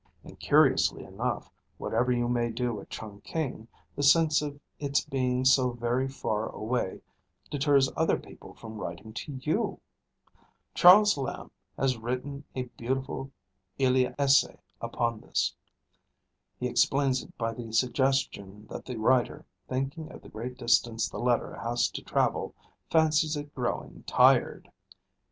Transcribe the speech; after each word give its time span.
And 0.23 0.39
curiously 0.39 1.03
enough, 1.03 1.51
whatever 1.77 2.11
you 2.11 2.27
may 2.27 2.49
do 2.49 2.81
at 2.81 2.89
Chungking, 2.89 3.67
the 3.95 4.01
sense 4.01 4.41
of 4.41 4.59
its 4.79 5.05
being 5.05 5.45
so 5.45 5.73
very 5.73 6.07
far 6.07 6.49
away 6.49 7.01
deters 7.51 7.87
other 7.95 8.17
people 8.17 8.55
from 8.55 8.79
writing 8.79 9.13
to 9.13 9.33
you. 9.39 9.79
Charles 10.73 11.15
Lamb 11.19 11.51
has 11.77 11.97
written 11.99 12.43
a 12.55 12.63
beautiful 12.63 13.29
Elia 13.79 14.15
essay 14.17 14.57
upon 14.81 15.19
this. 15.19 15.53
He 16.59 16.65
explains 16.67 17.21
it 17.21 17.37
by 17.37 17.53
the 17.53 17.71
suggestion 17.71 18.65
that 18.71 18.85
the 18.87 18.97
writer, 18.97 19.45
thinking 19.69 20.11
of 20.11 20.23
the 20.23 20.29
great 20.29 20.57
distance 20.57 21.07
the 21.07 21.19
letter 21.19 21.53
has 21.57 21.87
to 21.91 22.01
travel, 22.01 22.55
fancies 22.89 23.37
it 23.37 23.53
growing 23.53 24.01
tired. 24.07 24.71